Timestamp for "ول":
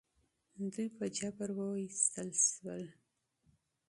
2.85-2.85